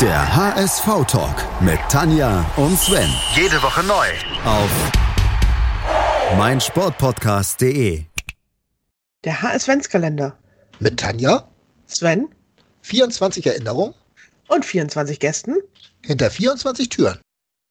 [0.00, 3.08] Der HSV-Talk mit Tanja und Sven.
[3.36, 4.06] Jede Woche neu.
[4.44, 4.68] Auf
[6.36, 8.02] meinsportpodcast.de.
[9.22, 10.36] Der HS-Ventskalender.
[10.80, 11.48] Mit Tanja,
[11.86, 12.28] Sven
[12.82, 13.94] 24 Erinnerungen
[14.48, 15.54] und 24 Gästen.
[16.04, 17.20] hinter 24 Türen.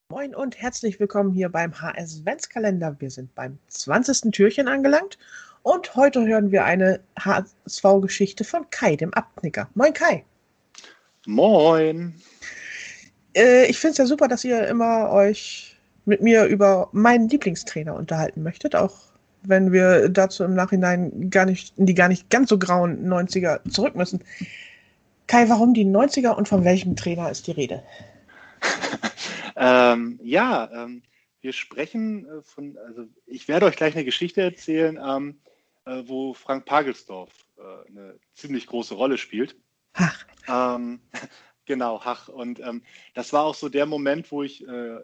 [0.09, 2.95] Moin und herzlich willkommen hier beim HS-Ventskalender.
[2.99, 4.31] Wir sind beim 20.
[4.31, 5.17] Türchen angelangt
[5.61, 9.67] und heute hören wir eine HSV-Geschichte von Kai, dem Abknicker.
[9.73, 10.23] Moin Kai.
[11.25, 12.13] Moin.
[13.35, 17.95] Äh, ich finde es ja super, dass ihr immer euch mit mir über meinen Lieblingstrainer
[17.95, 18.93] unterhalten möchtet, auch
[19.43, 23.69] wenn wir dazu im Nachhinein gar nicht in die gar nicht ganz so grauen 90er
[23.69, 24.23] zurück müssen.
[25.27, 27.83] Kai, warum die 90er und von welchem Trainer ist die Rede?
[29.55, 31.03] Ähm, ja, ähm,
[31.41, 35.39] wir sprechen äh, von, also ich werde euch gleich eine Geschichte erzählen, ähm,
[35.85, 39.55] äh, wo Frank Pagelsdorf äh, eine ziemlich große Rolle spielt.
[39.93, 40.99] Ach, Ähm,
[41.65, 42.27] genau, Hach.
[42.27, 42.83] Und ähm,
[43.13, 44.99] das war auch so der Moment, wo ich äh,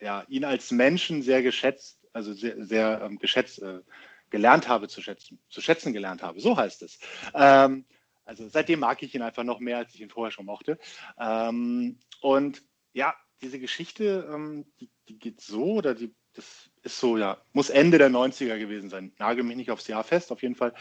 [0.00, 3.80] ja, ihn als Menschen sehr geschätzt, also sehr, sehr ähm, geschätzt, äh,
[4.30, 6.40] gelernt habe zu schätzen, zu schätzen gelernt habe.
[6.40, 6.98] So heißt es.
[7.34, 7.84] Ähm,
[8.24, 10.78] also seitdem mag ich ihn einfach noch mehr, als ich ihn vorher schon mochte.
[11.18, 17.16] Ähm, und ja, diese Geschichte, ähm, die, die geht so oder die, das ist so,
[17.16, 19.12] ja, muss Ende der 90er gewesen sein.
[19.18, 20.74] Nagel mich nicht aufs Jahr fest, auf jeden Fall.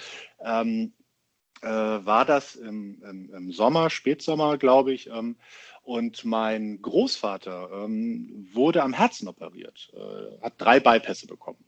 [1.66, 5.08] Äh, war das im, im, im Sommer, Spätsommer, glaube ich.
[5.08, 5.36] Ähm,
[5.82, 11.66] und mein Großvater ähm, wurde am Herzen operiert, äh, hat drei Bypässe bekommen.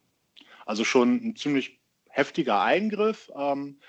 [0.67, 3.31] Also schon ein ziemlich heftiger Eingriff.
[3.35, 3.79] Ähm,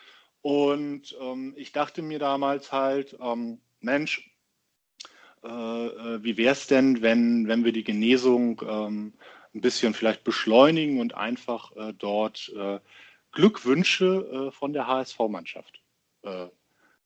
[0.41, 4.35] und ähm, ich dachte mir damals halt, ähm, Mensch,
[5.45, 9.13] äh, äh, wie wäre es denn, wenn, wenn wir die Genesung ähm,
[9.55, 12.81] ein bisschen vielleicht beschleunigen und einfach äh, dort äh,
[13.33, 15.83] Glückwünsche von der HSV-Mannschaft
[16.23, 16.47] äh,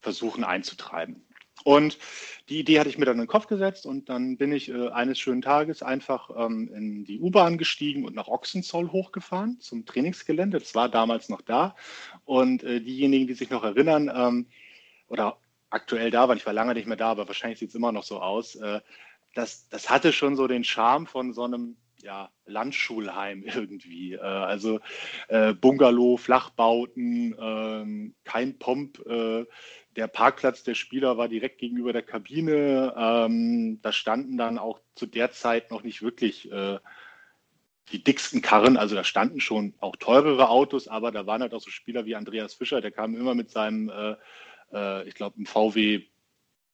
[0.01, 1.25] versuchen einzutreiben.
[1.63, 1.97] Und
[2.49, 4.89] die Idee hatte ich mir dann in den Kopf gesetzt und dann bin ich äh,
[4.89, 10.59] eines schönen Tages einfach ähm, in die U-Bahn gestiegen und nach Ochsenzoll hochgefahren zum Trainingsgelände.
[10.59, 11.75] Das war damals noch da.
[12.25, 14.47] Und äh, diejenigen, die sich noch erinnern ähm,
[15.07, 15.37] oder
[15.69, 18.03] aktuell da waren, ich war lange nicht mehr da, aber wahrscheinlich sieht es immer noch
[18.03, 18.81] so aus, äh,
[19.33, 24.13] das, das hatte schon so den Charme von so einem ja, Landschulheim irgendwie.
[24.13, 24.79] Äh, also
[25.29, 28.99] äh, Bungalow, Flachbauten, ähm, kein Pomp.
[29.05, 29.45] Äh,
[29.95, 32.93] der Parkplatz der Spieler war direkt gegenüber der Kabine.
[32.97, 36.79] Ähm, da standen dann auch zu der Zeit noch nicht wirklich äh,
[37.91, 38.75] die dicksten Karren.
[38.75, 42.15] Also da standen schon auch teurere Autos, aber da waren halt auch so Spieler wie
[42.15, 44.15] Andreas Fischer, der kam immer mit seinem, äh,
[44.73, 46.03] äh, ich glaube, ein VW,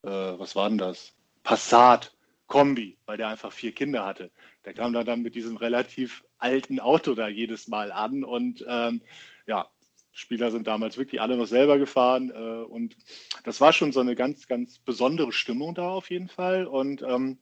[0.02, 1.14] was war denn das?
[1.44, 2.16] Passat.
[2.50, 4.32] Kombi, weil der einfach vier Kinder hatte.
[4.66, 9.02] Der kam da dann mit diesem relativ alten Auto da jedes Mal an und ähm,
[9.48, 9.70] ja,
[10.12, 12.98] Spieler sind damals wirklich alle noch selber gefahren äh, und
[13.44, 17.38] das war schon so eine ganz, ganz besondere Stimmung da auf jeden Fall und ähm,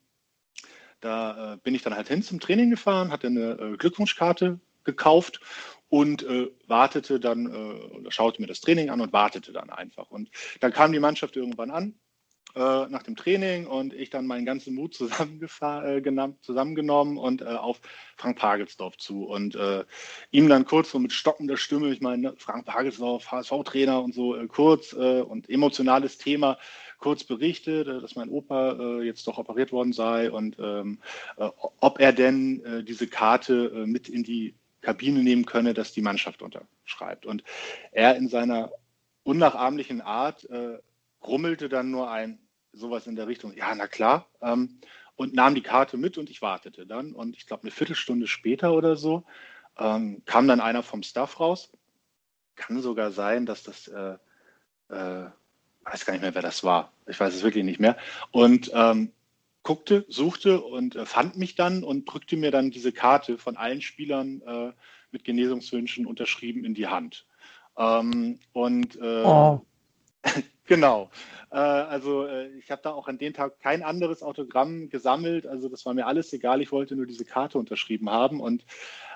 [0.99, 5.39] da äh, bin ich dann halt hin zum Training gefahren, hatte eine äh, Glückwunschkarte gekauft
[5.87, 7.45] und äh, wartete dann,
[8.05, 10.11] äh, schaute mir das Training an und wartete dann einfach.
[10.11, 10.29] Und
[10.59, 11.97] dann kam die Mannschaft irgendwann an
[12.55, 17.79] äh, nach dem Training und ich dann meinen ganzen Mut äh, zusammengenommen und äh, auf
[18.15, 19.83] Frank Pagelsdorf zu und äh,
[20.31, 24.93] ihm dann kurz so mit stockender Stimme, ich meine, Frank Pagelsdorf, HSV-Trainer und so, kurz
[24.93, 26.57] und emotionales Thema,
[26.99, 30.99] kurz berichtet, dass mein Opa jetzt doch operiert worden sei und ähm,
[31.37, 36.41] äh, ob er denn diese Karte mit in die Kabine nehmen könne, dass die Mannschaft
[36.41, 37.25] unterschreibt.
[37.25, 37.43] Und
[37.91, 38.71] er in seiner
[39.23, 40.47] unnachahmlichen Art
[41.19, 42.39] grummelte dann nur ein
[42.73, 44.79] sowas in der Richtung, ja, na klar, ähm,
[45.15, 47.13] und nahm die Karte mit und ich wartete dann.
[47.13, 49.25] Und ich glaube, eine Viertelstunde später oder so
[49.77, 51.71] ähm, kam dann einer vom Staff raus.
[52.55, 54.17] Kann sogar sein, dass das, äh,
[54.89, 55.25] äh,
[55.83, 56.93] weiß gar nicht mehr, wer das war.
[57.07, 57.97] Ich weiß es wirklich nicht mehr.
[58.31, 59.11] Und ähm,
[59.63, 63.81] guckte, suchte und äh, fand mich dann und drückte mir dann diese Karte von allen
[63.81, 64.71] Spielern äh,
[65.11, 67.25] mit Genesungswünschen unterschrieben in die Hand.
[67.75, 69.65] Ähm, und äh, Oh.
[70.67, 71.09] Genau.
[71.49, 75.47] Äh, also äh, ich habe da auch an dem Tag kein anderes Autogramm gesammelt.
[75.47, 76.61] Also das war mir alles egal.
[76.61, 78.65] Ich wollte nur diese Karte unterschrieben haben und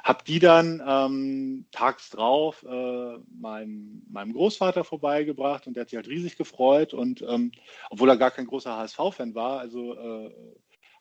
[0.04, 5.98] habe die dann ähm, tags drauf äh, meinem, meinem Großvater vorbeigebracht und der hat sich
[5.98, 6.94] halt riesig gefreut.
[6.94, 7.52] Und ähm,
[7.90, 10.32] obwohl er gar kein großer HSV-Fan war, also äh,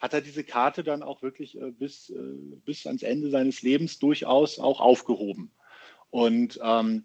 [0.01, 2.17] hat er diese Karte dann auch wirklich äh, bis, äh,
[2.65, 5.53] bis ans Ende seines Lebens durchaus auch aufgehoben.
[6.11, 7.05] Und ähm,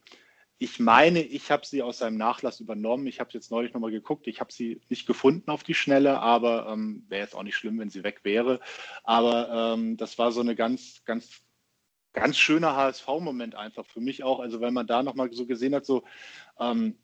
[0.58, 3.08] ich meine, ich habe sie aus seinem Nachlass übernommen.
[3.08, 4.28] Ich habe jetzt neulich nochmal geguckt.
[4.28, 7.78] Ich habe sie nicht gefunden auf die Schnelle, aber ähm, wäre jetzt auch nicht schlimm,
[7.80, 8.62] wenn sie weg wäre.
[9.04, 11.42] Aber ähm, das war so eine ganz, ganz,
[12.14, 14.40] ganz schöner HSV-Moment einfach für mich auch.
[14.40, 16.06] Also wenn man da nochmal so gesehen hat, so
[16.58, 16.98] ähm,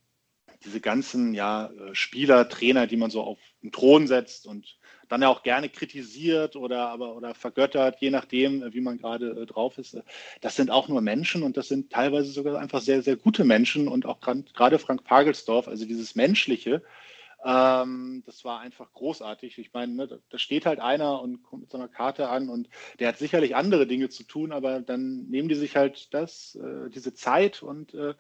[0.63, 4.77] diese ganzen ja, äh, Spieler, Trainer, die man so auf den Thron setzt und
[5.09, 9.41] dann ja auch gerne kritisiert oder aber oder vergöttert, je nachdem, äh, wie man gerade
[9.41, 9.97] äh, drauf ist.
[10.41, 13.87] Das sind auch nur Menschen und das sind teilweise sogar einfach sehr, sehr gute Menschen
[13.87, 16.81] und auch gerade Frank Pagelsdorf, also dieses Menschliche,
[17.43, 19.57] ähm, das war einfach großartig.
[19.57, 22.69] Ich meine, ne, da steht halt einer und kommt mit so einer Karte an und
[22.99, 26.89] der hat sicherlich andere Dinge zu tun, aber dann nehmen die sich halt das, äh,
[26.89, 28.13] diese Zeit und äh,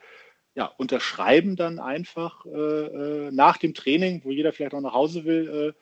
[0.55, 5.25] ja, unterschreiben dann einfach äh, äh nach dem Training, wo jeder vielleicht auch nach Hause
[5.25, 5.75] will,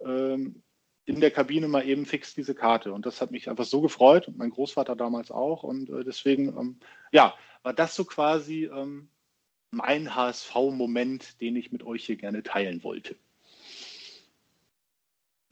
[0.00, 0.62] äh, ähm,
[1.04, 2.92] in der Kabine mal eben fix diese Karte.
[2.92, 5.64] Und das hat mich einfach so gefreut und mein Großvater damals auch.
[5.64, 6.80] Und äh, deswegen, ähm,
[7.10, 9.08] ja, war das so quasi ähm,
[9.72, 13.16] mein HSV-Moment, den ich mit euch hier gerne teilen wollte.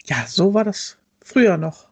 [0.05, 1.89] Ja, so war das früher noch.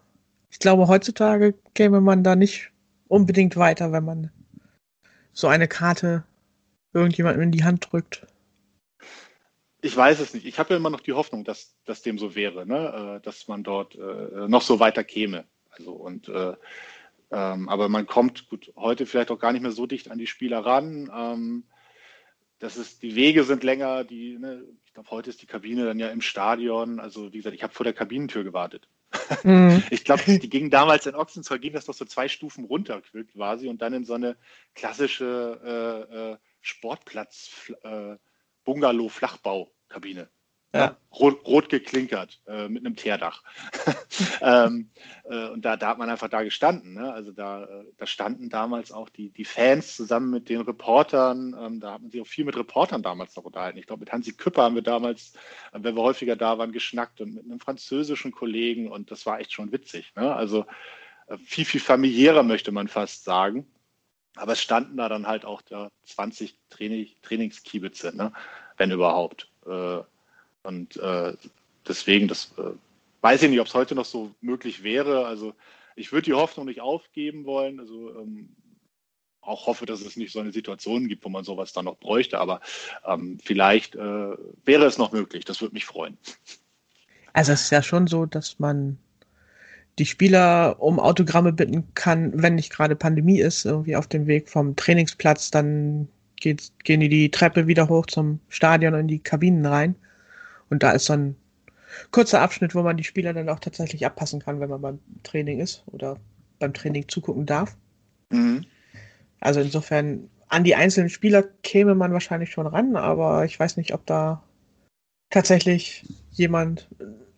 [0.51, 2.71] Ich glaube, heutzutage käme man da nicht
[3.09, 4.31] unbedingt weiter, wenn man
[5.33, 6.25] so eine Karte
[6.99, 8.27] irgendjemandem in die Hand drückt.
[9.81, 10.47] Ich weiß es nicht.
[10.47, 13.19] Ich habe ja immer noch die Hoffnung, dass, dass dem so wäre, ne?
[13.19, 15.45] Äh, dass man dort äh, noch so weiter käme.
[15.71, 16.55] Also und äh,
[17.31, 20.27] ähm, aber man kommt gut heute vielleicht auch gar nicht mehr so dicht an die
[20.27, 21.11] Spieler ran.
[21.15, 21.65] Ähm,
[22.59, 25.99] das ist, die Wege sind länger, die, ne, ich glaube, heute ist die Kabine dann
[25.99, 26.99] ja im Stadion.
[26.99, 28.89] Also wie gesagt, ich habe vor der Kabinentür gewartet.
[29.45, 29.83] Mhm.
[29.91, 33.03] Ich glaube, die gingen damals in Ochsenzoll, ging das doch so zwei Stufen runter
[33.33, 34.37] quasi und dann in so eine
[34.75, 36.37] klassische äh, äh,
[36.69, 38.17] Sportplatz äh,
[38.65, 40.29] Bungalow Flachbaukabine.
[40.75, 40.99] Ja.
[41.19, 43.43] Rot, rot geklinkert äh, mit einem Teerdach.
[44.43, 44.91] ähm,
[45.25, 46.93] äh, und da, da hat man einfach da gestanden.
[46.93, 47.11] Ne?
[47.11, 51.57] Also da, äh, da standen damals auch die, die Fans zusammen mit den Reportern.
[51.59, 53.79] Ähm, da hat man sich auch viel mit Reportern damals noch unterhalten.
[53.79, 55.33] Ich glaube, mit Hansi Küpper haben wir damals,
[55.73, 58.93] äh, wenn wir häufiger da waren, geschnackt und mit einem französischen Kollegen.
[58.93, 60.13] Und das war echt schon witzig.
[60.17, 60.35] Ne?
[60.35, 60.67] Also
[61.29, 63.67] äh, viel, viel familiärer möchte man fast sagen.
[64.39, 68.33] Aber es standen da dann halt auch da 20 Training, Trainingskiebitze, ne?
[68.77, 69.51] wenn überhaupt.
[69.67, 69.99] Äh,
[70.63, 71.35] und äh,
[71.87, 72.71] deswegen, das äh,
[73.21, 75.27] weiß ich nicht, ob es heute noch so möglich wäre.
[75.27, 75.55] Also
[75.97, 77.81] ich würde die Hoffnung nicht aufgeben wollen.
[77.81, 78.55] Also ähm,
[79.41, 82.39] auch hoffe, dass es nicht so eine Situation gibt, wo man sowas dann noch bräuchte.
[82.39, 82.61] Aber
[83.05, 85.45] ähm, vielleicht äh, wäre es noch möglich.
[85.45, 86.17] Das würde mich freuen.
[87.33, 88.99] Also es ist ja schon so, dass man
[89.99, 94.49] die Spieler um Autogramme bitten kann, wenn nicht gerade Pandemie ist, irgendwie auf dem Weg
[94.49, 99.19] vom Trainingsplatz, dann geht, gehen die die Treppe wieder hoch zum Stadion und in die
[99.19, 99.97] Kabinen rein.
[100.71, 101.37] Und da ist so ein
[102.11, 105.61] kurzer Abschnitt, wo man die Spieler dann auch tatsächlich abpassen kann, wenn man beim Training
[105.61, 106.17] ist oder
[106.59, 107.77] beim Training zugucken darf.
[108.31, 108.65] Mhm.
[109.41, 113.95] Also insofern, an die einzelnen Spieler käme man wahrscheinlich schon ran, aber ich weiß nicht,
[113.95, 114.43] ob da
[115.31, 116.89] tatsächlich jemand,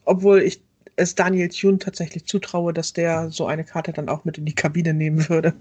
[0.05, 0.63] obwohl ich
[1.01, 4.55] es Daniel Thune tatsächlich zutraue, dass der so eine Karte dann auch mit in die
[4.55, 5.55] Kabine nehmen würde.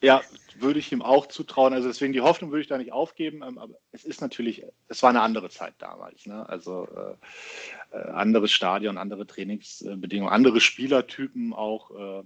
[0.00, 0.22] Ja,
[0.60, 1.72] würde ich ihm auch zutrauen.
[1.72, 3.42] Also deswegen die Hoffnung würde ich da nicht aufgeben.
[3.42, 6.26] Ähm, aber es ist natürlich, es war eine andere Zeit damals.
[6.26, 6.48] Ne?
[6.48, 6.88] Also
[7.92, 11.90] äh, äh, anderes Stadion, andere Trainingsbedingungen, andere Spielertypen auch.
[11.90, 12.24] Äh,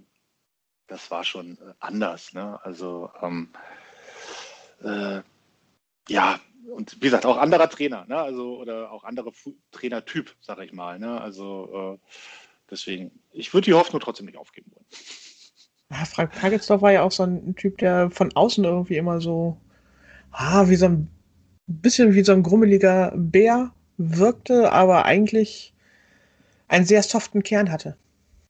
[0.87, 2.33] das war schon äh, anders.
[2.33, 2.59] Ne?
[2.63, 3.49] Also ähm,
[4.83, 5.21] äh,
[6.09, 6.39] ja,
[6.69, 8.17] und wie gesagt, auch anderer Trainer, ne?
[8.17, 9.31] also oder auch anderer
[9.71, 10.99] Trainertyp, sage ich mal.
[10.99, 11.19] Ne?
[11.19, 12.07] Also äh,
[12.69, 14.85] deswegen, ich würde die Hoffnung trotzdem nicht aufgeben wollen.
[15.91, 19.57] Ja, Frank Pagelsdorf war ja auch so ein Typ, der von außen irgendwie immer so,
[20.31, 21.07] ah, wie so ein
[21.67, 25.73] bisschen wie so ein grummeliger Bär wirkte, aber eigentlich
[26.67, 27.95] einen sehr soften Kern hatte.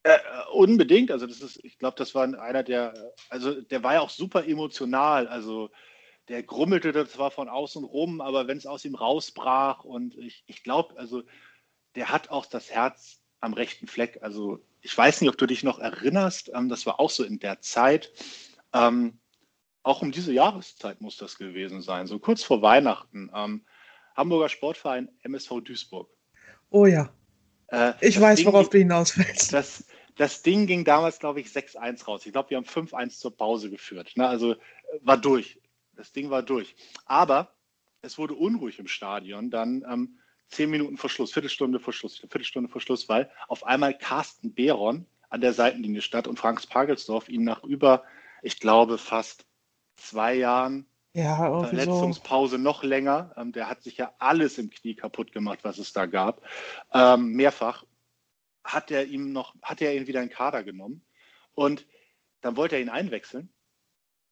[0.04, 0.18] Äh,
[0.52, 2.94] unbedingt, also das ist, ich glaube, das war einer der,
[3.28, 5.70] also der war ja auch super emotional, also
[6.28, 10.62] der grummelte zwar von außen rum, aber wenn es aus ihm rausbrach und ich, ich
[10.62, 11.22] glaube, also
[11.94, 14.18] der hat auch das Herz am rechten Fleck.
[14.22, 17.38] Also ich weiß nicht, ob du dich noch erinnerst, ähm, das war auch so in
[17.38, 18.10] der Zeit,
[18.72, 19.18] ähm,
[19.82, 23.64] auch um diese Jahreszeit muss das gewesen sein, so kurz vor Weihnachten, ähm,
[24.16, 26.08] Hamburger Sportverein MSV Duisburg.
[26.70, 27.12] Oh ja.
[27.68, 29.52] Äh, ich weiß, Ding, worauf du hinaus willst.
[29.52, 29.84] Das,
[30.16, 32.24] das Ding ging damals, glaube ich, 6-1 raus.
[32.24, 34.12] Ich glaube, wir haben 5-1 zur Pause geführt.
[34.16, 34.26] Ne?
[34.26, 34.56] Also äh,
[35.02, 35.60] war durch.
[35.96, 36.74] Das Ding war durch.
[37.06, 37.54] Aber
[38.02, 39.50] es wurde unruhig im Stadion.
[39.50, 43.96] Dann ähm, zehn Minuten vor Schluss, Viertelstunde vor Schluss, Viertelstunde vor Schluss, weil auf einmal
[43.96, 48.04] Carsten Behron an der Seitenlinie stand und Frank Pagelsdorf ihn nach über,
[48.42, 49.46] ich glaube, fast
[49.96, 52.62] zwei Jahren ja, Verletzungspause so.
[52.62, 53.32] noch länger.
[53.36, 56.42] Ähm, der hat sich ja alles im Knie kaputt gemacht, was es da gab.
[56.92, 57.84] Ähm, mehrfach
[58.64, 61.04] hat er ihm noch, hat er ihn wieder in Kader genommen
[61.54, 61.86] und
[62.40, 63.52] dann wollte er ihn einwechseln.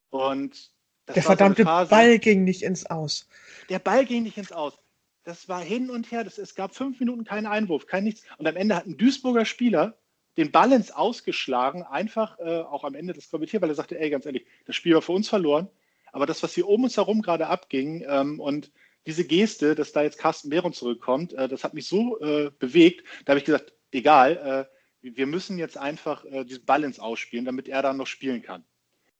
[0.09, 0.72] Und
[1.07, 3.27] der verdammte so Ball ging nicht ins Aus.
[3.69, 4.77] Der Ball ging nicht ins Aus
[5.23, 6.23] das war hin und her.
[6.23, 8.23] Das, es gab fünf Minuten keinen Einwurf, kein nichts.
[8.37, 9.97] Und am Ende hat ein Duisburger Spieler
[10.37, 14.09] den Ball ins Ausgeschlagen, einfach äh, auch am Ende des Kommentiers, weil er sagte, ey,
[14.09, 15.69] ganz ehrlich, das Spiel war für uns verloren.
[16.11, 18.71] Aber das, was hier um uns herum gerade abging, ähm, und
[19.05, 23.05] diese Geste, dass da jetzt Carsten Behron zurückkommt, äh, das hat mich so äh, bewegt.
[23.25, 24.69] Da habe ich gesagt, egal,
[25.01, 28.41] äh, wir müssen jetzt einfach äh, diesen Ball ins Ausspielen, damit er dann noch spielen
[28.41, 28.65] kann.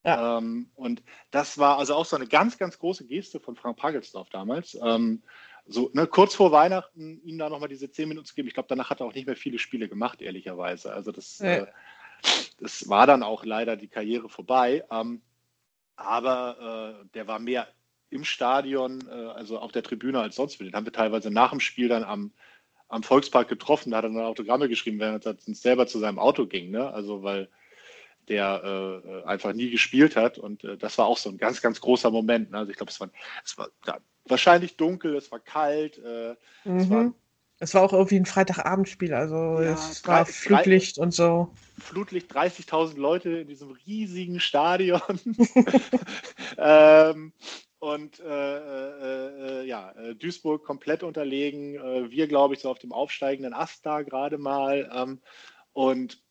[0.04, 0.38] Ja.
[0.38, 4.30] Ähm, und das war also auch so eine ganz, ganz große Geste von Frank Pagelsdorf
[4.30, 4.78] damals.
[4.84, 5.24] Ähm,
[5.66, 8.48] so ne, kurz vor Weihnachten ihm da nochmal diese zehn Minuten zu geben.
[8.48, 10.92] Ich glaube, danach hat er auch nicht mehr viele Spiele gemacht, ehrlicherweise.
[10.92, 11.56] Also das, ja.
[11.56, 11.68] äh,
[12.60, 14.84] das war dann auch leider die Karriere vorbei.
[14.92, 15.22] Ähm,
[15.96, 17.68] aber äh, der war mehr
[18.10, 20.60] im Stadion, äh, also auf der Tribüne als sonst.
[20.60, 22.34] Den haben wir teilweise nach dem Spiel dann am,
[22.90, 23.92] am Volkspark getroffen.
[23.92, 26.72] Da hat er dann Autogramme geschrieben, während er selber zu seinem Auto ging.
[26.72, 26.92] Ne?
[26.92, 27.50] Also weil
[28.30, 30.38] der äh, einfach nie gespielt hat.
[30.38, 32.52] Und äh, das war auch so ein ganz, ganz großer Moment.
[32.52, 32.58] Ne?
[32.58, 33.10] Also ich glaube, es war,
[33.44, 35.98] es war ja, wahrscheinlich dunkel, es war kalt.
[35.98, 36.78] Äh, mhm.
[36.78, 37.14] es, war,
[37.60, 41.50] es, war, auch irgendwie ein Freitagabendspiel, also ja, es war Flutlicht und so.
[41.80, 45.02] Flutlicht, 30.000 Leute in diesem riesigen Stadion.
[46.58, 47.34] ähm,
[47.84, 51.76] und äh, äh, äh, ja, äh, Duisburg komplett unterlegen.
[51.76, 54.90] Äh, wir, glaube ich, so auf dem aufsteigenden Ast da gerade mal.
[54.96, 55.20] Ähm,
[55.74, 56.24] und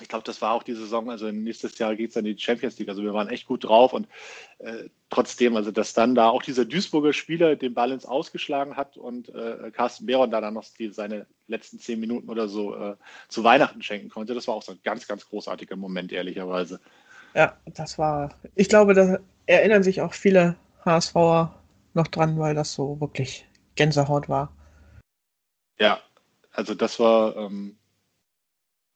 [0.00, 2.42] ich glaube, das war auch die Saison, also nächstes Jahr geht es dann in die
[2.42, 2.88] Champions League.
[2.88, 4.08] Also wir waren echt gut drauf und
[4.58, 8.96] äh, trotzdem, also dass dann da auch dieser Duisburger Spieler den Ball ins Ausgeschlagen hat
[8.96, 12.96] und äh, Carsten Behron da dann noch die, seine letzten zehn Minuten oder so äh,
[13.28, 16.80] zu Weihnachten schenken konnte, das war auch so ein ganz, ganz großartiger Moment, ehrlicherweise.
[17.34, 21.54] Ja, das war, ich glaube, da erinnern sich auch viele HSVer
[21.94, 24.52] noch dran, weil das so wirklich Gänsehaut war.
[25.78, 26.00] Ja,
[26.52, 27.76] also das war, ähm,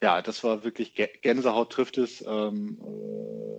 [0.03, 2.23] ja, das war wirklich Gänsehaut trifft es.
[2.27, 3.57] Ähm, äh,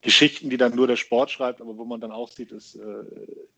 [0.00, 3.04] Geschichten, die dann nur der Sport schreibt, aber wo man dann auch sieht, ist, äh,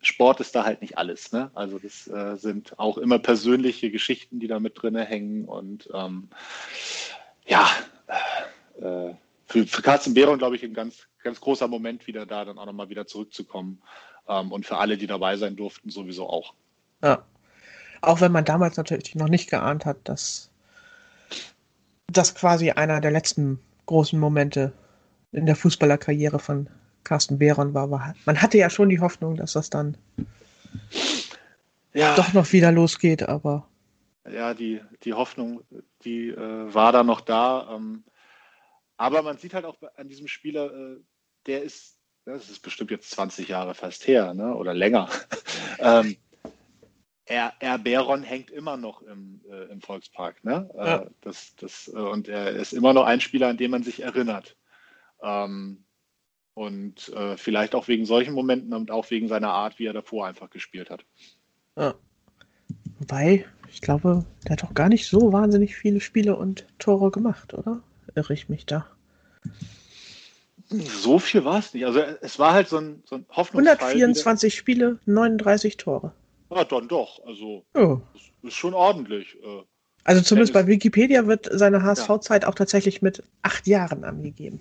[0.01, 1.33] Sport ist da halt nicht alles.
[1.33, 1.51] Ne?
[1.55, 5.45] Also das äh, sind auch immer persönliche Geschichten, die da mit drin hängen.
[5.45, 6.29] Und ähm,
[7.47, 7.69] ja,
[8.81, 9.13] äh,
[9.47, 12.67] für, für Carsten Behron, glaube ich, ein ganz, ganz großer Moment, wieder da dann auch
[12.67, 13.83] nochmal wieder zurückzukommen.
[14.27, 16.55] Ähm, und für alle, die dabei sein durften, sowieso auch.
[17.03, 17.25] Ja.
[18.01, 20.50] Auch wenn man damals natürlich noch nicht geahnt hat, dass
[22.17, 24.73] das quasi einer der letzten großen Momente
[25.33, 26.69] in der Fußballerkarriere von
[27.05, 28.15] Carsten Behron war.
[28.25, 29.97] Man hatte ja schon die Hoffnung, dass das dann
[31.93, 32.15] ja.
[32.15, 33.67] doch noch wieder losgeht, aber.
[34.31, 35.63] Ja, die, die Hoffnung,
[36.05, 37.75] die äh, war da noch da.
[37.75, 38.05] Ähm,
[38.97, 40.97] aber man sieht halt auch an diesem Spieler, äh,
[41.47, 44.55] der ist, das ist bestimmt jetzt 20 Jahre fast her, ne?
[44.55, 45.09] oder länger.
[45.79, 46.17] ähm,
[47.31, 50.43] er, er Beron hängt immer noch im, äh, im Volkspark.
[50.45, 50.69] Ne?
[50.75, 51.07] Äh, ja.
[51.21, 54.57] das, das, äh, und er ist immer noch ein Spieler, an den man sich erinnert.
[55.23, 55.85] Ähm,
[56.55, 60.27] und äh, vielleicht auch wegen solchen Momenten und auch wegen seiner Art, wie er davor
[60.27, 61.05] einfach gespielt hat.
[61.77, 61.95] Ja.
[62.99, 67.55] Wobei, ich glaube, der hat doch gar nicht so wahnsinnig viele Spiele und Tore gemacht,
[67.55, 67.81] oder?
[68.17, 68.87] Irre ich mich da?
[70.69, 71.87] So viel war es nicht.
[71.87, 73.91] Also es war halt so ein, so ein Hoffnungsfall.
[73.91, 76.13] 124 Spiele, 39 Tore.
[76.51, 77.25] Ja, dann doch.
[77.25, 77.65] Also,
[78.15, 79.37] ist, ist schon ordentlich.
[79.43, 79.63] Äh.
[80.05, 82.49] Also zumindest bei Wikipedia wird seine HSV-Zeit ja.
[82.49, 84.61] auch tatsächlich mit acht Jahren angegeben.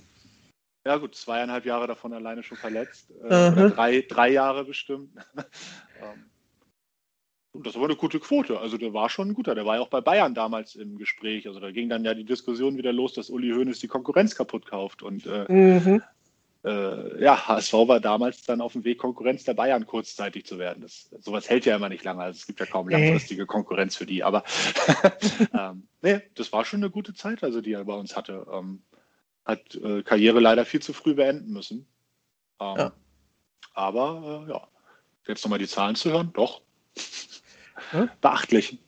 [0.85, 3.11] Ja gut, zweieinhalb Jahre davon alleine schon verletzt.
[3.23, 5.11] Äh, oder drei, drei Jahre bestimmt.
[6.01, 6.29] Ähm,
[7.51, 8.57] und das war eine gute Quote.
[8.57, 9.53] Also der war schon ein guter.
[9.53, 11.45] Der war ja auch bei Bayern damals im Gespräch.
[11.45, 14.65] Also da ging dann ja die Diskussion wieder los, dass Uli Hoeneß die Konkurrenz kaputt
[14.65, 15.03] kauft.
[15.03, 16.01] Und äh, mhm
[16.63, 20.81] äh, ja, HSV war damals dann auf dem Weg, Konkurrenz der Bayern kurzzeitig zu werden.
[20.81, 22.21] Das, sowas hält ja immer nicht lange.
[22.21, 24.23] Also es gibt ja kaum langfristige Konkurrenz für die.
[24.23, 24.43] Aber
[25.53, 28.45] ähm, nee, das war schon eine gute Zeit, also die er bei uns hatte.
[28.51, 28.83] Ähm,
[29.45, 31.87] hat äh, Karriere leider viel zu früh beenden müssen.
[32.59, 32.91] Ähm, ja.
[33.73, 34.67] Aber äh, ja,
[35.27, 36.61] jetzt nochmal die Zahlen zu hören, doch.
[37.91, 38.09] Hm?
[38.19, 38.79] Beachtlich.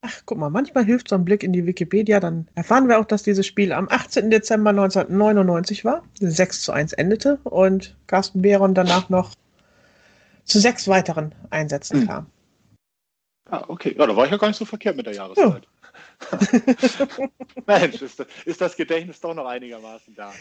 [0.00, 3.04] Ach, guck mal, manchmal hilft so ein Blick in die Wikipedia, dann erfahren wir auch,
[3.04, 4.30] dass dieses Spiel am 18.
[4.30, 9.34] Dezember 1999 war, 6 zu 1 endete und Carsten Behron danach noch
[10.44, 12.06] zu sechs weiteren Einsätzen hm.
[12.06, 12.26] kam.
[13.50, 13.94] Ah, okay.
[13.98, 15.66] Ja, da war ich ja gar nicht so verkehrt mit der Jahreszeit.
[16.30, 16.38] Ja.
[17.66, 20.32] Mensch, ist das, ist das, Gedächtnis doch noch einigermaßen da.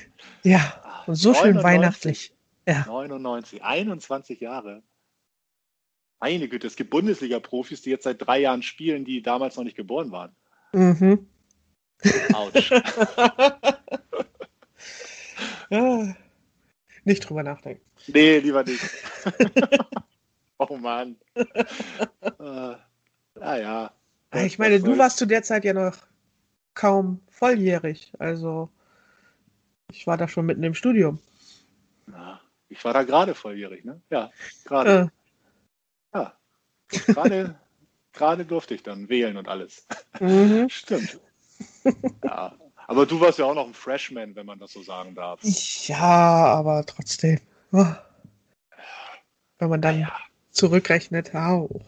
[0.43, 2.33] Ja, ah, und so 99, schön weihnachtlich.
[2.67, 2.85] Ja.
[2.85, 4.83] 99, 21 Jahre.
[6.19, 9.77] Meine Güte, es gibt Bundesliga-Profis, die jetzt seit drei Jahren spielen, die damals noch nicht
[9.77, 10.35] geboren waren.
[10.73, 11.27] Mhm.
[12.33, 12.71] Autsch.
[17.03, 17.81] Nicht drüber nachdenken.
[18.07, 18.81] Nee, lieber nicht.
[20.57, 21.17] oh Mann.
[21.35, 22.75] äh,
[23.35, 23.91] naja.
[24.33, 25.95] Ich meine, du warst zu der Zeit ja noch
[26.73, 28.11] kaum volljährig.
[28.19, 28.69] Also,
[29.89, 31.19] ich war da schon mitten im Studium.
[32.69, 34.01] ich war da gerade volljährig, ne?
[34.09, 34.31] Ja,
[34.65, 35.11] gerade.
[36.89, 37.55] Gerade,
[38.13, 39.85] gerade durfte ich dann wählen und alles.
[40.19, 40.67] Mhm.
[40.69, 41.19] Stimmt.
[42.23, 42.53] Ja,
[42.87, 45.39] aber du warst ja auch noch ein Freshman, wenn man das so sagen darf.
[45.43, 47.39] Ja, aber trotzdem.
[47.71, 47.85] Oh.
[49.59, 50.13] Wenn man dann ja.
[50.51, 51.33] zurückrechnet.
[51.35, 51.81] Au.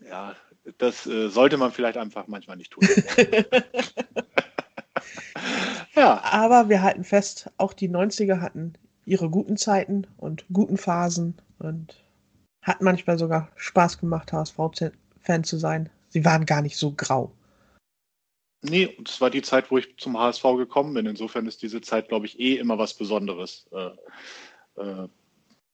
[0.00, 0.34] Ja,
[0.78, 2.88] das äh, sollte man vielleicht einfach manchmal nicht tun.
[5.94, 6.22] ja.
[6.24, 12.03] Aber wir halten fest, auch die 90er hatten ihre guten Zeiten und guten Phasen und
[12.64, 15.90] hat manchmal sogar Spaß gemacht, HSV-Fan zu sein.
[16.08, 17.32] Sie waren gar nicht so grau.
[18.62, 21.06] Nee, und es war die Zeit, wo ich zum HSV gekommen bin.
[21.06, 23.66] Insofern ist diese Zeit, glaube ich, eh immer was Besonderes.
[23.70, 25.08] Äh, äh,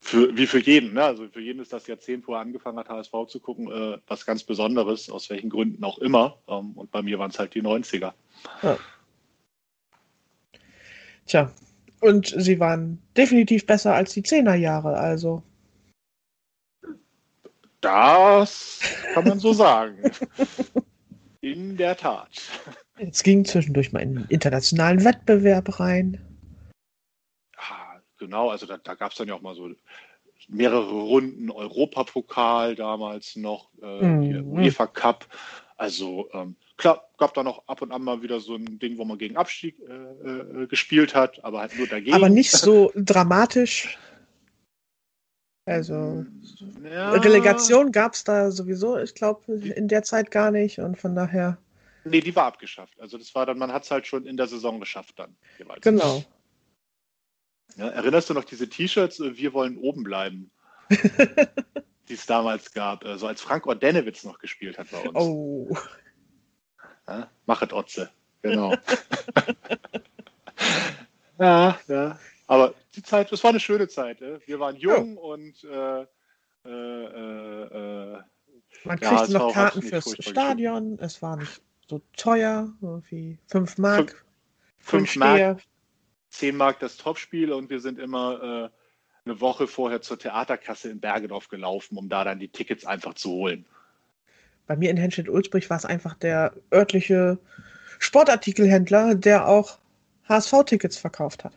[0.01, 0.95] für, wie für jeden.
[0.95, 1.05] Ne?
[1.05, 4.27] Also für jeden ist das Jahrzehnt, wo er angefangen hat, HSV zu gucken, äh, was
[4.27, 6.39] ganz Besonderes, aus welchen Gründen auch immer.
[6.49, 8.13] Ähm, und bei mir waren es halt die 90er.
[8.63, 8.79] Ja.
[11.27, 11.53] Tja,
[12.01, 15.45] und sie waren definitiv besser als die 10er Jahre, also.
[17.81, 18.81] Das
[19.15, 19.99] kann man so sagen.
[21.41, 22.29] In der Tat.
[22.99, 26.21] Es ging zwischendurch mal in den internationalen Wettbewerb rein.
[27.57, 29.71] Ja, genau, also da, da gab es dann ja auch mal so
[30.49, 34.53] mehrere Runden Europapokal damals noch, äh, mhm.
[34.53, 35.27] UEFA Cup.
[35.77, 39.05] Also ähm, klar, gab da noch ab und an mal wieder so ein Ding, wo
[39.05, 42.15] man gegen Abstieg äh, äh, gespielt hat, aber halt nur dagegen.
[42.15, 43.99] Aber nicht so dramatisch.
[45.71, 46.27] Also
[46.83, 47.13] ja.
[47.13, 51.59] Relegation gab es da sowieso, ich glaube, in der Zeit gar nicht und von daher.
[52.05, 52.99] Nee, die war abgeschafft.
[52.99, 55.37] Also das war dann, man hat es halt schon in der Saison geschafft dann.
[55.59, 55.83] Jeweils.
[55.83, 56.25] Genau.
[57.77, 60.51] Ja, erinnerst du noch diese T-Shirts, äh, wir wollen oben bleiben?
[62.09, 65.15] die es damals gab, äh, so als Frank Ordenewitz noch gespielt hat bei uns.
[65.15, 65.77] Oh.
[67.07, 68.11] Ja, machet Otze,
[68.43, 68.75] genau.
[71.39, 72.19] ja, ja.
[72.51, 74.21] Aber die Zeit, es war eine schöne Zeit.
[74.21, 74.41] Äh.
[74.45, 75.21] Wir waren jung ja.
[75.21, 76.01] und äh,
[76.69, 78.19] äh, äh,
[78.83, 80.97] man kriegte ja, noch Karten fürs Stadion.
[80.97, 81.07] Schön.
[81.07, 82.73] Es war nicht so teuer,
[83.09, 84.25] wie 5 Mark.
[84.81, 85.63] 5 Mark,
[86.31, 90.99] 10 Mark das Topspiel und wir sind immer äh, eine Woche vorher zur Theaterkasse in
[90.99, 93.65] Bergedorf gelaufen, um da dann die Tickets einfach zu holen.
[94.67, 97.39] Bei mir in Henstedt-Ulzbrich war es einfach der örtliche
[98.01, 99.79] Sportartikelhändler, der auch
[100.29, 101.53] HSV-Tickets verkauft hat.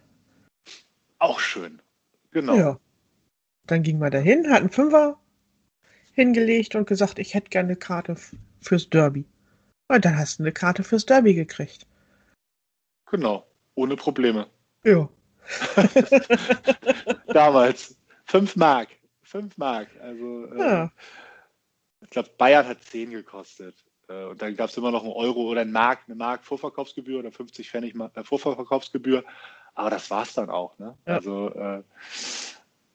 [1.23, 1.81] Auch schön.
[2.31, 2.53] Genau.
[2.53, 2.79] Ja.
[3.65, 5.17] Dann ging man dahin, hat einen Fünfer
[6.11, 8.17] hingelegt und gesagt, ich hätte gerne eine Karte
[8.59, 9.23] fürs Derby.
[9.87, 11.87] Und dann hast du eine Karte fürs Derby gekriegt.
[13.09, 14.47] Genau, ohne Probleme.
[14.83, 15.07] Ja.
[17.27, 17.95] Damals.
[18.25, 18.89] Fünf Mark.
[19.21, 19.87] Fünf Mark.
[20.01, 20.83] Also, äh, ja.
[20.83, 20.89] äh,
[22.01, 23.75] ich glaube, Bayern hat zehn gekostet.
[24.09, 27.19] Äh, und dann gab es immer noch einen Euro oder einen Mark, eine Mark Vorverkaufsgebühr
[27.19, 29.23] oder 50 Pfennig äh, Vorverkaufsgebühr.
[29.75, 30.77] Aber das war es dann auch.
[30.77, 30.95] Ne?
[31.05, 31.15] Ja.
[31.15, 31.83] Also, äh,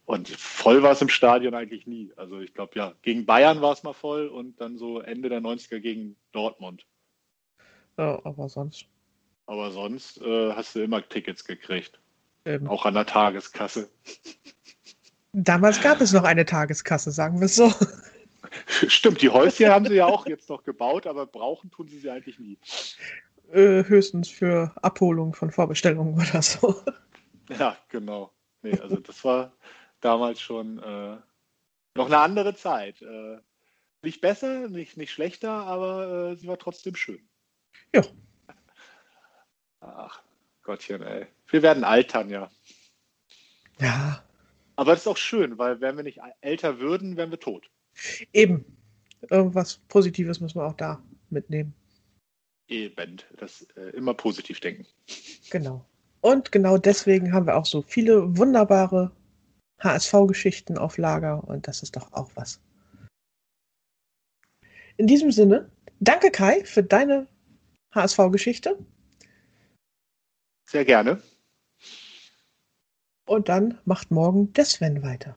[0.04, 2.12] und voll war es im Stadion eigentlich nie.
[2.16, 5.40] Also ich glaube, ja, gegen Bayern war es mal voll und dann so Ende der
[5.40, 6.86] 90er gegen Dortmund.
[7.98, 8.86] Ja, aber sonst.
[9.44, 12.00] Aber sonst äh, hast du immer Tickets gekriegt.
[12.46, 12.68] Eben.
[12.68, 13.90] Auch an der Tageskasse.
[15.32, 17.70] Damals gab es noch eine Tageskasse, sagen wir es so.
[18.88, 22.08] Stimmt, die Häuschen haben sie ja auch jetzt noch gebaut, aber brauchen tun sie sie
[22.08, 22.58] eigentlich nie.
[23.52, 26.82] Äh, höchstens für Abholung von Vorbestellungen oder so.
[27.48, 28.32] Ja, genau.
[28.62, 29.52] Nee, also das war
[30.00, 31.16] damals schon äh,
[31.94, 33.00] noch eine andere Zeit.
[33.00, 33.38] Äh,
[34.02, 37.20] nicht besser, nicht, nicht schlechter, aber äh, sie war trotzdem schön.
[37.94, 38.02] Ja.
[39.80, 40.22] Ach,
[40.62, 41.26] Gottchen, ey.
[41.46, 42.50] Wir werden altern, ja.
[43.80, 44.22] Ja.
[44.76, 47.70] Aber das ist auch schön, weil wenn wir nicht älter würden, wären wir tot.
[48.32, 48.64] Eben.
[49.30, 51.74] Irgendwas Positives müssen wir auch da mitnehmen.
[52.68, 54.86] Eben, das äh, immer positiv denken.
[55.50, 55.84] Genau.
[56.20, 59.12] Und genau deswegen haben wir auch so viele wunderbare
[59.80, 62.60] HSV-Geschichten auf Lager und das ist doch auch was.
[64.96, 67.26] In diesem Sinne, danke Kai für deine
[67.94, 68.78] HSV-Geschichte.
[70.68, 71.22] Sehr gerne.
[73.26, 75.36] Und dann macht morgen der Sven weiter.